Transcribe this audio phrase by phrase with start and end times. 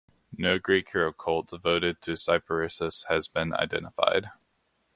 [0.35, 4.31] No Greek hero cult devoted to Cyparissus has been identified.